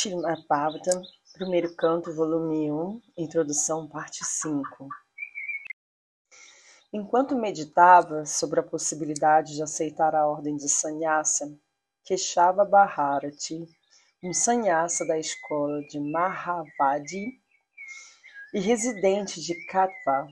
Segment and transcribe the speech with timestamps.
[0.00, 4.88] Srimad Bhagavatam, primeiro canto, volume 1, introdução, parte 5.
[6.92, 11.52] Enquanto meditava sobre a possibilidade de aceitar a ordem de sannyasa,
[12.04, 13.66] Keshava Bharati,
[14.22, 17.32] um sannyasa da escola de Mahavadi
[18.54, 20.28] e residente de Katwa,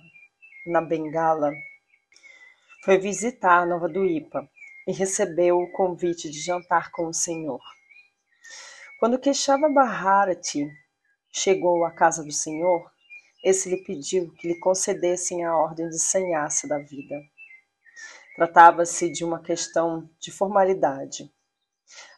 [0.64, 1.50] na Bengala,
[2.84, 4.48] foi visitar Nova Duipa
[4.86, 7.60] e recebeu o convite de jantar com o Senhor.
[8.98, 10.66] Quando Keshava Bharati
[11.30, 12.90] chegou à casa do Senhor,
[13.44, 17.20] esse lhe pediu que lhe concedessem a ordem de sannyasa da vida.
[18.36, 21.30] Tratava-se de uma questão de formalidade.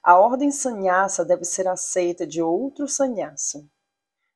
[0.04, 3.68] A ordem sannyasa deve ser aceita de outro sannyasa.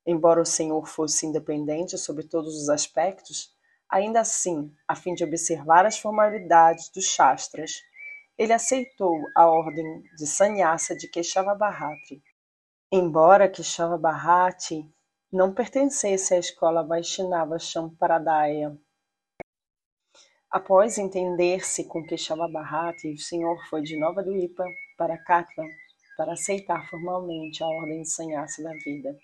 [0.05, 3.55] Embora o Senhor fosse independente sobre todos os aspectos,
[3.89, 7.70] ainda assim, a fim de observar as formalidades dos Shastras,
[8.37, 12.20] ele aceitou a ordem de sannyasa de Keshava Bharati
[12.95, 14.87] Embora Keshava Bharati
[15.33, 18.77] não pertencesse à escola Vaishnava Sampradaya,
[20.51, 24.67] após entender-se com Keshava Bharati, o senhor foi de Nova Duipa
[24.99, 25.65] para Katva
[26.19, 29.19] para aceitar formalmente a ordem de sannyasa da vida.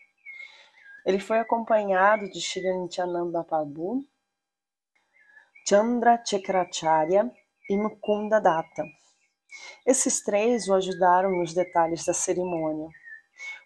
[1.05, 4.03] Ele foi acompanhado de Shri Nityananda Prabhu,
[5.69, 7.31] Chandra Chakracharya
[7.69, 8.85] e Mukunda Datta.
[9.85, 12.89] Esses três o ajudaram nos detalhes da cerimônia.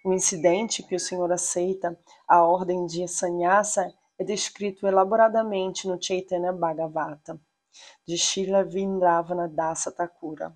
[0.04, 6.52] O incidente que o Senhor aceita a ordem de sannyasa é descrito elaboradamente no Chaitanya
[6.52, 7.40] Bhagavata,
[8.04, 10.52] de Srila Vindravana Dasa Thakura.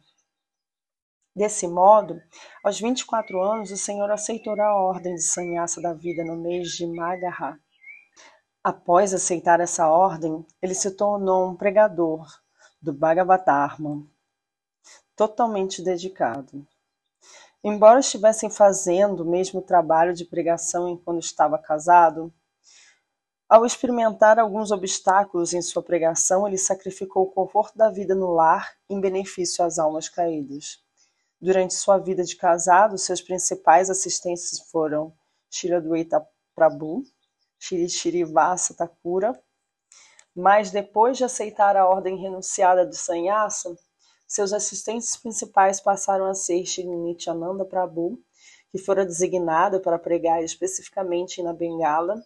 [1.35, 2.21] Desse modo,
[2.65, 6.85] aos 24 anos, o Senhor aceitou a ordem de sannyasa da vida no mês de
[6.85, 7.57] Magaha.
[8.65, 12.27] Após aceitar essa ordem, ele se tornou um pregador
[12.83, 14.05] do Bhagavatarma,
[15.15, 16.67] totalmente dedicado.
[17.63, 22.33] Embora estivessem fazendo o mesmo trabalho de pregação enquanto estava casado,
[23.49, 28.77] ao experimentar alguns obstáculos em sua pregação, ele sacrificou o conforto da vida no lar
[28.91, 30.85] em benefício às almas caídas.
[31.41, 35.13] Durante sua vida de casado, seus principais assistentes foram
[35.49, 36.27] Shiradwaita
[36.57, 37.05] Prabhu,
[37.57, 39.41] Shri Shrivasa Thakura,
[40.35, 43.77] mas depois de aceitar a ordem renunciada de sannyasa,
[44.27, 48.19] seus assistentes principais passaram a ser Shri Nityananda Prabhu,
[48.71, 52.21] que fora designado para pregar especificamente na Bengala,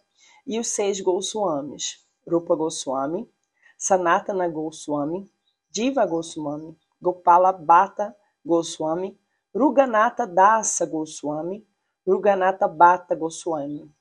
[0.45, 3.29] e os seis Goswamis, Rupa Goswami,
[3.77, 5.31] Sanatana Goswami,
[5.69, 9.19] Diva Goswami, Gopala Bhatta Goswami,
[9.53, 11.65] Ruganata Dasa Goswami,
[12.05, 13.91] Ruganata Bhatta Goswami.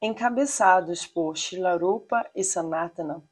[0.00, 3.22] Encabeçados por Shilarupa e Sanatana,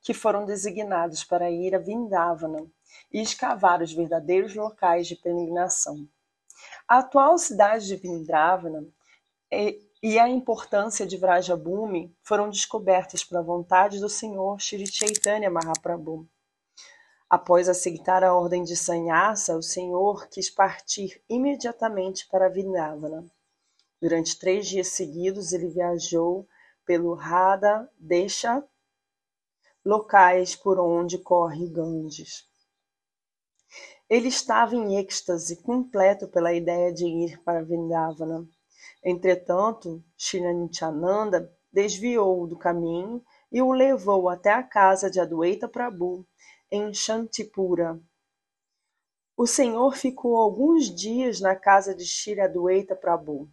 [0.00, 2.70] que foram designados para ir a Vindavana
[3.12, 6.08] e escavar os verdadeiros locais de peregrinação.
[6.86, 8.86] A atual cidade de Vindravana
[10.02, 16.28] e a importância de Vrajabhumi foram descobertas pela vontade do Senhor Shri Chaitanya Mahaprabhu.
[17.28, 23.24] Após aceitar a ordem de sannyasa, o Senhor quis partir imediatamente para Vindravana.
[24.00, 26.48] Durante três dias seguidos, ele viajou
[26.84, 28.64] pelo Radha Desha,
[29.84, 32.49] locais por onde corre Ganges.
[34.10, 38.44] Ele estava em êxtase completo pela ideia de ir para Vrindavana.
[39.04, 46.26] Entretanto, Shrinityananda desviou do caminho e o levou até a casa de Adwaita Prabhu,
[46.72, 48.00] em Shantipura.
[49.36, 53.48] O Senhor ficou alguns dias na casa de Shri Adwaita Prabhu.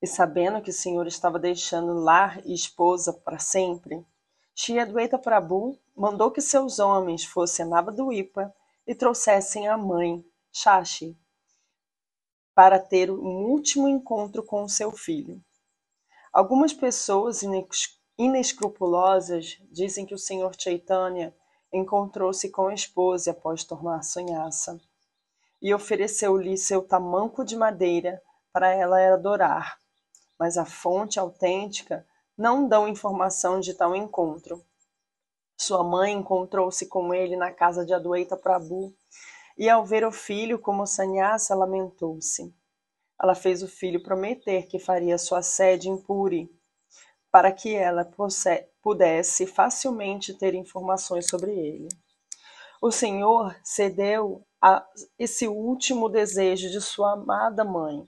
[0.00, 4.02] E sabendo que o Senhor estava deixando lar e esposa para sempre,
[4.54, 8.50] Shri Adwaita Prabhu mandou que seus homens fossem a Navaduipa
[8.88, 11.14] e trouxessem a mãe, Shashi,
[12.54, 15.44] para ter um último encontro com seu filho.
[16.32, 17.42] Algumas pessoas
[18.16, 21.36] inescrupulosas dizem que o Senhor Chaitanya
[21.70, 24.80] encontrou-se com a esposa após tornar sannyasa
[25.60, 29.78] e ofereceu-lhe seu tamanco de madeira para ela adorar,
[30.38, 32.06] mas a fonte autêntica
[32.38, 34.64] não dão informação de tal encontro.
[35.60, 38.94] Sua mãe encontrou-se com ele na casa de Adueita Prabhu
[39.56, 42.54] e, ao ver o filho como sannyasa, lamentou-se.
[43.20, 46.48] Ela fez o filho prometer que faria sua sede em Puri,
[47.28, 48.08] para que ela
[48.80, 51.88] pudesse facilmente ter informações sobre ele.
[52.80, 54.86] O Senhor cedeu a
[55.18, 58.06] esse último desejo de sua amada mãe.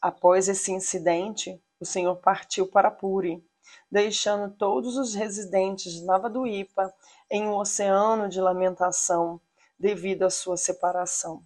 [0.00, 3.44] Após esse incidente, o Senhor partiu para Puri
[3.90, 6.92] deixando todos os residentes de Navaduípa
[7.30, 9.40] em um oceano de lamentação
[9.78, 11.42] devido à sua separação.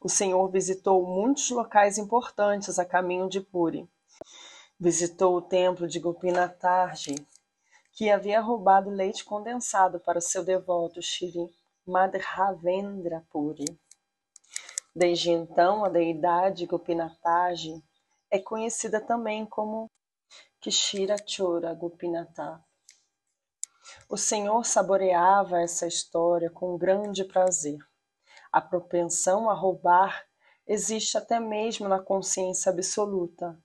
[0.00, 3.88] o Senhor visitou muitos locais importantes a caminho de Puri.
[4.78, 7.16] Visitou o templo de Gopinatarji,
[7.92, 11.50] que havia roubado leite condensado para seu devoto Shri
[11.84, 13.64] Madhavendra Puri.
[14.94, 17.82] Desde então, a deidade Gopinatarji
[18.30, 19.90] é conhecida também como
[20.60, 22.60] Kishira Chora Gopinatha.
[24.08, 27.78] O Senhor saboreava essa história com grande prazer.
[28.50, 30.26] A propensão a roubar
[30.66, 33.56] existe até mesmo na consciência absoluta,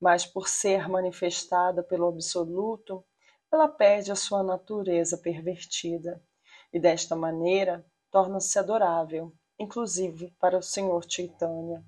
[0.00, 3.04] mas por ser manifestada pelo absoluto,
[3.52, 6.18] ela perde a sua natureza pervertida
[6.72, 11.84] e desta maneira torna-se adorável, inclusive para o Senhor Chaitanya.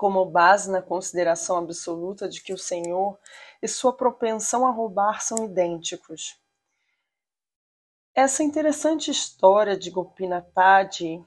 [0.00, 3.18] Como base na consideração absoluta de que o Senhor
[3.60, 6.40] e sua propensão a roubar são idênticos.
[8.14, 11.22] Essa interessante história de Gopinathji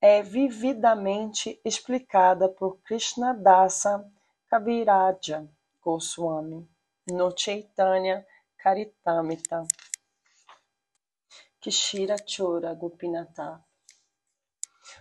[0.00, 4.10] é vividamente explicada por Krishnadasa
[4.48, 5.46] Kaviraja
[5.82, 6.66] Goswami
[7.06, 8.26] no Chaitanya
[8.56, 9.62] Karitamrita.
[11.60, 13.62] Kishira Chora Gopinatha.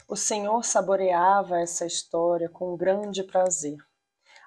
[0.07, 3.77] O Senhor saboreava essa história com grande prazer.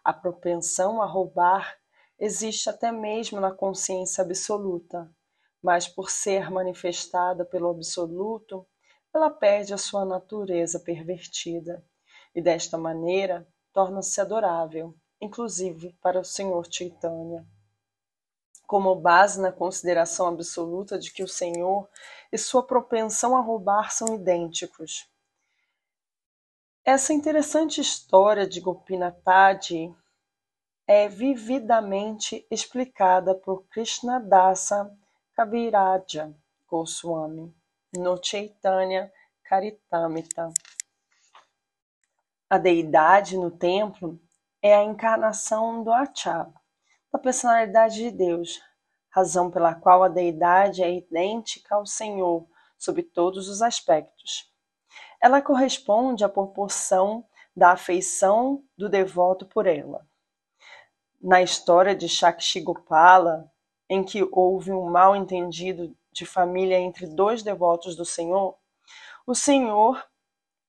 [0.04, 1.76] A propensão a roubar
[2.18, 5.10] existe até mesmo na consciência absoluta,
[5.62, 8.66] mas por ser manifestada pelo absoluto,
[9.12, 11.84] ela perde a sua natureza pervertida
[12.34, 17.46] e desta maneira torna-se adorável, inclusive para o Senhor Chaitanya.
[18.66, 21.88] Como base na consideração absoluta de que o Senhor
[22.30, 25.08] e sua propensão a roubar são idênticos.
[26.88, 29.92] Essa interessante história de Gopinathji
[30.86, 34.96] é vividamente explicada por Krishnadasa
[35.34, 36.32] Kaviraja
[36.68, 37.52] Goswami
[37.92, 39.12] no Chaitanya
[39.42, 40.48] Karitamrita.
[42.48, 44.20] A deidade no templo
[44.62, 46.46] é a encarnação do Acha,
[47.12, 48.62] da personalidade de Deus,
[49.10, 52.46] razão pela qual a deidade é idêntica ao Senhor
[52.78, 54.54] sob todos os aspectos.
[55.20, 57.24] Ela corresponde à proporção
[57.54, 60.06] da afeição do devoto por ela.
[61.20, 63.50] Na história de Shakshigopala,
[63.88, 68.56] em que houve um mal-entendido de família entre dois devotos do Senhor,
[69.26, 70.04] o Senhor,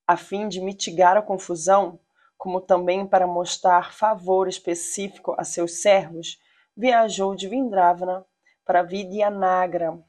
[0.07, 1.99] a fim de mitigar a confusão,
[2.37, 6.39] como também para mostrar favor específico a seus servos,
[6.75, 8.25] viajou de Vindravana
[8.63, 9.99] para Vidyanagra,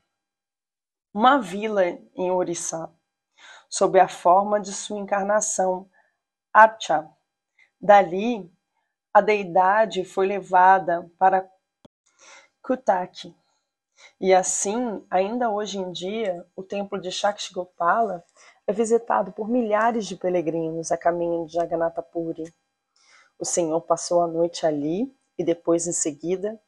[1.13, 2.91] uma vila em Orissá,
[3.69, 5.89] sob a forma de sua encarnação,
[6.53, 7.09] Archa.
[7.81, 8.51] Dali,
[9.13, 11.49] a deidade foi levada para
[12.63, 13.35] Kutaki.
[14.21, 18.25] E assim, ainda hoje em dia, o templo de Shakshigopala
[18.67, 22.53] é visitado por milhares de peregrinos a caminho de Jagannatha Puri.
[23.39, 26.61] O Senhor passou a noite ali e depois, em seguida,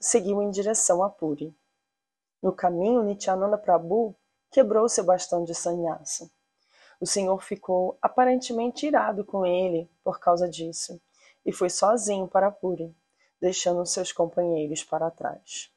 [0.00, 1.54] seguiu em direção a Puri.
[2.42, 4.16] No caminho, Nityananda Prabhu
[4.56, 6.30] quebrou seu bastão de sannyasa.
[6.98, 10.98] O Senhor ficou aparentemente irado com ele por causa disso
[11.44, 12.96] e foi sozinho para Puri
[13.38, 15.70] deixando seus companheiros para trás.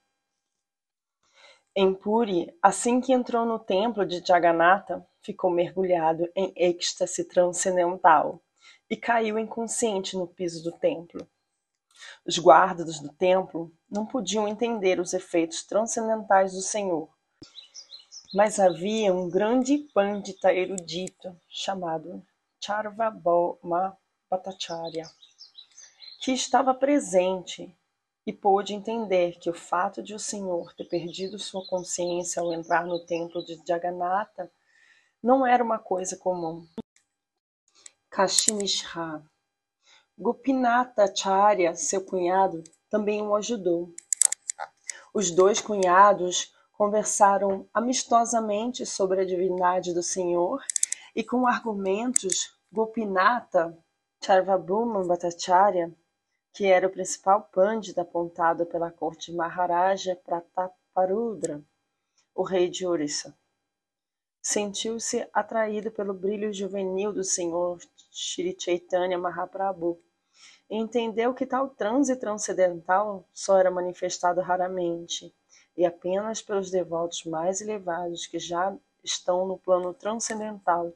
[1.75, 8.41] Em Puri, assim que entrou no templo de Jagannatha, ficou mergulhado em êxtase transcendental
[8.89, 11.27] e caiu inconsciente no piso do templo.
[12.25, 17.09] Os guardas do templo não podiam entender os efeitos transcendentais do Senhor,
[18.33, 22.23] mas havia um grande pandita erudito chamado
[22.63, 23.97] Charvabhoma
[24.29, 25.09] Bhattacharya
[26.19, 27.75] que estava presente
[28.27, 32.85] e pôde entender que o fato de o Senhor ter perdido sua consciência ao entrar
[32.85, 34.51] no templo de Jagannatha
[35.23, 36.67] não era uma coisa comum.
[38.09, 39.23] Kashimishra.
[40.17, 43.93] Gopinatha Charya, seu cunhado, também o ajudou.
[45.13, 50.63] Os dois cunhados conversaram amistosamente sobre a divindade do Senhor
[51.13, 53.77] e com argumentos Gopinatha
[54.23, 55.93] Charvabhuma Bhattacharya
[56.53, 61.61] que era o principal pândita apontado pela corte de Maharaja Prataparudra,
[62.33, 63.37] o rei de Orissa.
[64.41, 67.77] Sentiu-se atraído pelo brilho juvenil do senhor
[68.09, 70.01] Shri Chaitanya Mahaprabhu
[70.69, 75.35] e entendeu que tal transe transcendental só era manifestado raramente
[75.79, 80.91] e apenas pelos devotos mais elevados que já estão no plano transcendental,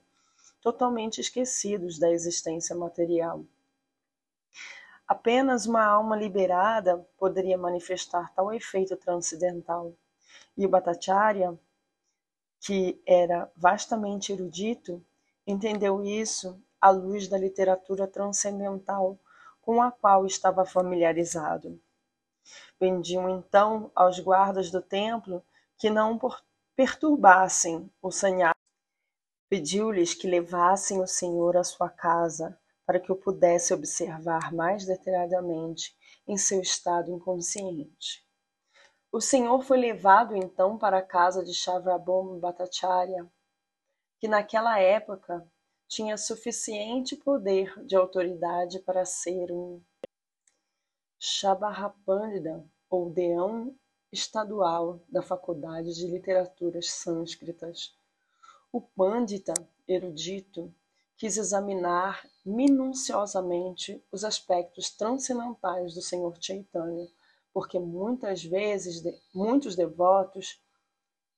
[0.61, 3.45] totalmente esquecidos da existência material.
[5.07, 9.93] Apenas uma alma liberada poderia manifestar tal efeito transcendental.
[10.57, 11.57] E o Bhattacharya,
[12.59, 15.01] que era vastamente erudito,
[15.47, 19.17] entendeu isso à luz da literatura transcendental
[19.61, 21.79] com a qual estava familiarizado.
[22.79, 25.43] Pediu então aos guardas do templo
[25.77, 26.19] que não
[26.75, 28.53] perturbassem o sanhaço.
[29.49, 35.95] Pediu-lhes que levassem o Senhor à sua casa para que o pudesse observar mais detalhadamente
[36.27, 38.25] em seu estado inconsciente.
[39.11, 43.31] O Senhor foi levado então para a casa de Chavrabom Bhattacharya,
[44.19, 45.47] que naquela época
[45.87, 49.81] tinha suficiente poder de autoridade para ser um
[51.25, 53.73] Shabahapandita, ou deão
[54.11, 57.97] estadual da Faculdade de Literaturas Sânscritas.
[58.73, 59.53] O Pandita,
[59.87, 60.69] erudito,
[61.15, 67.07] quis examinar minuciosamente os aspectos transcendentais do Senhor Chaitanya,
[67.53, 69.01] porque muitas vezes
[69.33, 70.61] muitos devotos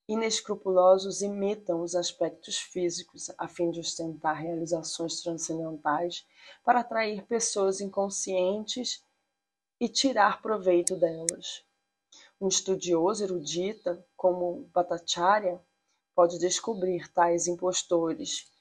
[0.07, 6.25] inescrupulosos imitam os aspectos físicos a fim de ostentar realizações transcendentais
[6.63, 9.04] para atrair pessoas inconscientes
[9.79, 11.63] e tirar proveito delas.
[12.39, 15.61] Um estudioso erudita, como Bhattacharya,
[16.13, 18.51] pode descobrir tais impostores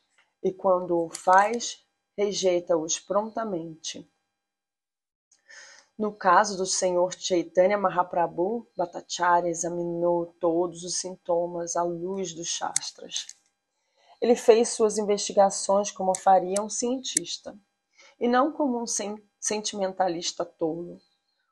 [0.43, 1.85] e, quando o faz,
[2.17, 4.09] rejeita-os prontamente.
[5.97, 13.27] No caso do Senhor Chaitanya Mahaprabhu, Bhattacharya examinou todos os sintomas à luz dos Shastras.
[14.21, 17.57] Ele fez suas investigações como faria um cientista,
[18.19, 18.87] e não como um
[19.45, 20.99] sentimentalista tolo.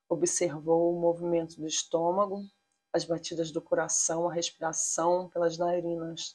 [0.08, 2.42] Observou o movimento do estômago,
[2.90, 6.34] as batidas do coração, a respiração pelas narinas,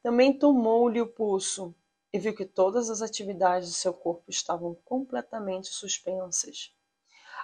[0.00, 1.74] também tomou-lhe o pulso
[2.12, 6.72] e viu que todas as atividades de seu corpo estavam completamente suspensas.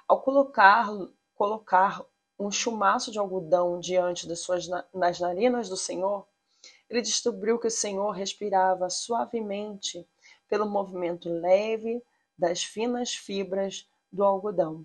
[0.06, 0.88] Ao colocar,
[1.34, 2.04] colocar
[2.38, 6.28] um chumaço de algodão diante das, suas, das narinas do Senhor,
[6.88, 10.06] ele descobriu que o Senhor respirava suavemente
[10.48, 12.00] pelo movimento leve
[12.42, 14.84] das finas fibras do algodão.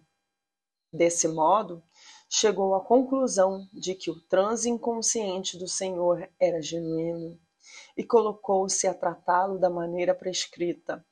[0.94, 1.82] Desse modo,
[2.30, 7.40] chegou à conclusão de que o transe inconsciente do Senhor era genuíno
[7.98, 11.04] e colocou-se a tratá-lo da maneira prescrita.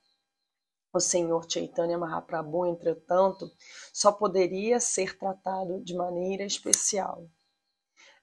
[0.93, 3.51] O senhor Chaitanya Mahaprabhu, entretanto,
[3.91, 7.27] só poderia ser tratado de maneira especial.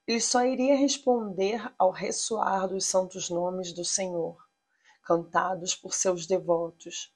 [0.06, 4.36] Ele só iria responder ao ressoar dos santos nomes do Senhor,
[5.02, 7.12] cantados por seus devotos.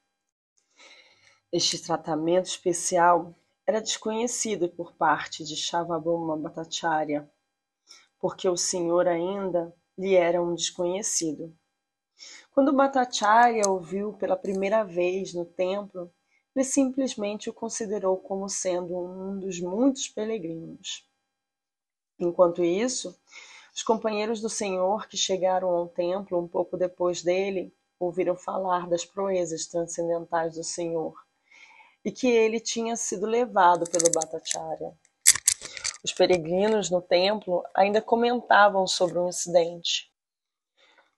[1.58, 3.34] Este tratamento especial
[3.66, 7.32] era desconhecido por parte de Shavabhoma Bhattacharya,
[8.18, 11.56] porque o Senhor ainda lhe era um desconhecido.
[12.52, 16.12] Quando Bhattacharya ouviu pela primeira vez no templo,
[16.54, 21.08] ele simplesmente o considerou como sendo um dos muitos peregrinos.
[22.18, 23.18] Enquanto isso,
[23.75, 29.06] os companheiros do Senhor que chegaram ao templo um pouco depois dele ouviram falar das
[29.06, 31.25] proezas transcendentais do Senhor
[32.06, 34.96] e que ele tinha sido levado pelo Bhattacharya.
[36.04, 40.08] Os peregrinos no templo ainda comentavam sobre o incidente.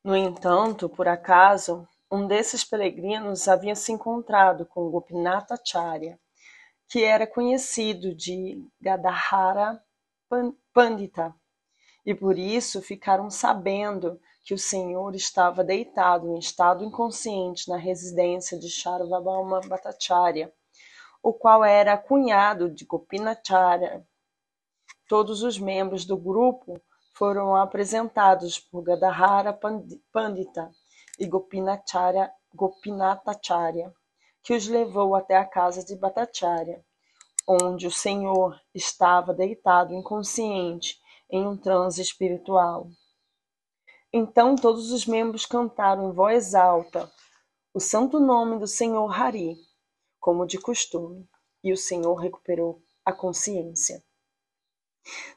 [0.02, 6.18] No entanto, por acaso, um desses peregrinos havia se encontrado com Gopinatha Acharya,
[6.88, 9.78] que era conhecido de Gadahara
[10.72, 11.34] Pandita,
[12.06, 18.58] e por isso ficaram sabendo que o senhor estava deitado em estado inconsciente na residência
[18.58, 20.50] de Charvabhauma Bhattacharya,
[21.22, 24.06] o qual era cunhado de Gopinacharya
[25.08, 26.78] Todos os membros do grupo
[27.14, 29.58] foram apresentados por Gadahara
[30.12, 30.70] Pandita
[31.18, 33.90] e Gopinacharya, Gopinatacharya,
[34.42, 36.84] que os levou até a casa de Bhattacharya,
[37.48, 42.88] onde o Senhor estava deitado inconsciente em um transe espiritual.
[44.12, 47.10] Então todos os membros cantaram em voz alta
[47.72, 49.56] o santo nome do Senhor Hari,
[50.20, 51.28] como de costume,
[51.62, 54.02] e o Senhor recuperou a consciência.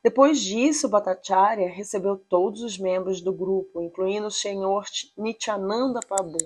[0.03, 4.85] Depois disso, Bhattacharya recebeu todos os membros do grupo, incluindo o senhor
[5.17, 6.37] Nityananda Prabhu,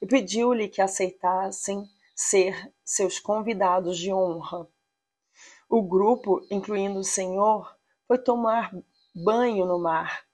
[0.00, 4.68] e pediu-lhe que aceitassem ser seus convidados de honra.
[5.68, 7.74] O grupo, incluindo o senhor,
[8.06, 8.70] foi tomar
[9.14, 10.26] banho no mar,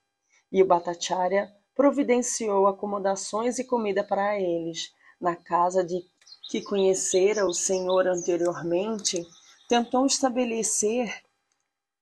[0.50, 6.02] e o Bhattacharya providenciou acomodações e comida para eles na casa de
[6.48, 9.26] que conhecera o senhor anteriormente,
[9.68, 11.22] tentou estabelecer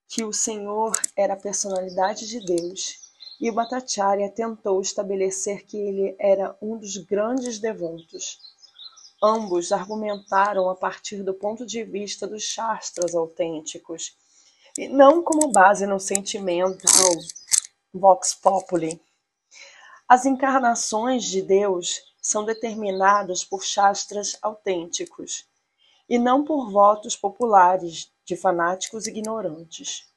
[0.09, 3.07] que o Senhor era a personalidade de Deus,
[3.41, 8.39] e o Bhattacharya tentou estabelecer que ele era um dos grandes devotos.
[9.21, 14.17] Ambos argumentaram a partir do ponto de vista dos Shastras autênticos,
[14.79, 16.87] e não como base no sentimento
[17.93, 19.01] vox populi.
[20.09, 25.47] As encarnações de Deus são determinadas por Shastras autênticos
[26.09, 30.09] e não por votos populares de fanáticos ignorantes.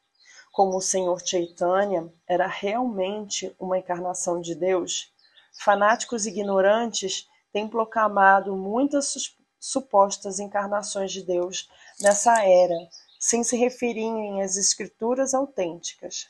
[0.51, 5.13] Como o Senhor Chaitanya era realmente uma encarnação de Deus,
[5.54, 11.70] fanáticos ignorantes têm proclamado muitas supostas encarnações de Deus
[12.01, 12.89] nessa era,
[13.20, 16.28] sem se referirem às escrituras autênticas.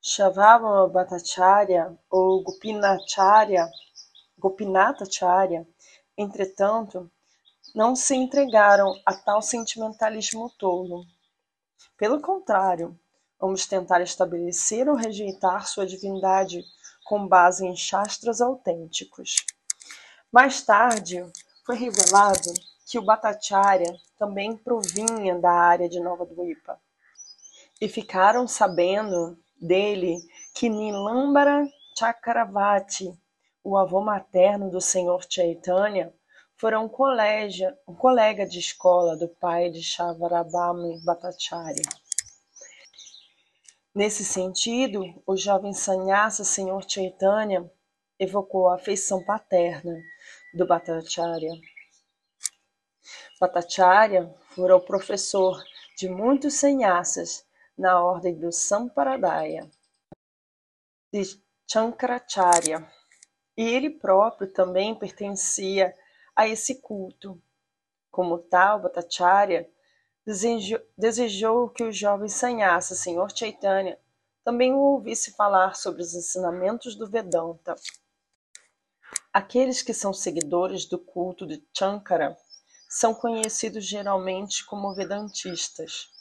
[0.00, 3.68] Shavava Bhattacharya ou Gopinacharya,
[4.44, 5.66] Gopinathacharya,
[6.18, 7.10] entretanto,
[7.74, 11.06] não se entregaram a tal sentimentalismo tolo.
[11.96, 12.94] Pelo contrário,
[13.40, 16.62] vamos tentar estabelecer ou rejeitar sua divindade
[17.06, 19.36] com base em shastras autênticos.
[20.30, 21.24] Mais tarde,
[21.64, 22.52] foi revelado
[22.86, 26.78] que o Bhattacharya também provinha da área de Nova Dwipa.
[27.80, 30.18] E ficaram sabendo dele
[30.54, 31.66] que Nilambara
[31.98, 33.18] Chakravarti,
[33.64, 36.12] o avô materno do Senhor Chaitanya,
[36.54, 41.82] fora um, colega, um colega de escola do pai de Shavarabhami Bhattacharya.
[43.94, 47.68] Nesse sentido, o jovem sannyasa Senhor Chaitanya
[48.18, 49.98] evocou a afeição paterna
[50.52, 51.52] do Bhattacharya.
[53.40, 55.64] Bhattacharya fora o professor
[55.96, 57.46] de muitos sannyasas
[57.78, 59.68] na ordem do Samparadaya
[61.12, 61.22] de
[61.66, 62.86] Chankracharya,
[63.56, 65.94] e ele próprio também pertencia
[66.34, 67.40] a esse culto.
[68.10, 69.68] Como tal, Bhattacharya
[70.96, 73.98] desejou, que o jovem sannyasa Senhor Chaitanya
[74.42, 77.74] também o ouvisse falar sobre os ensinamentos do Vedanta.
[79.32, 82.36] Aqueles que são seguidores do culto de Chankara
[82.88, 86.13] são conhecidos geralmente como Vedantistas.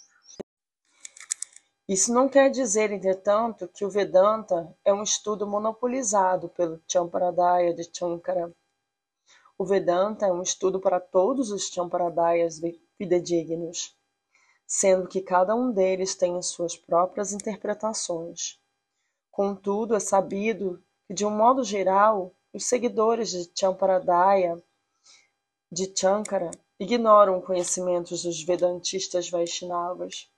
[1.93, 7.87] Isso não quer dizer, entretanto, que o Vedanta é um estudo monopolizado pelo Champaradaya de
[7.95, 8.51] Chankara.
[9.55, 12.59] O Vedanta é um estudo para todos os Champaradayas
[12.97, 13.95] fidedignos,
[14.65, 18.59] sendo que cada um deles tem as suas próprias interpretações.
[19.29, 24.59] Contudo, é sabido que, de um modo geral, os seguidores de Champaradaya
[25.71, 30.32] de Chankara ignoram conhecimentos dos Vedantistas Vaishnavas.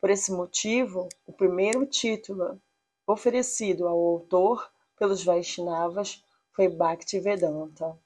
[0.00, 2.60] Por esse motivo, o primeiro título
[3.06, 7.98] oferecido ao autor pelos Vaishnavas foi Bhaktivedanta.